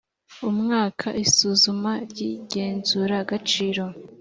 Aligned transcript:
umwaka 0.49 1.07
isuzuma 1.23 1.91
ry 2.09 2.19
igenzuragaciro 2.33 3.85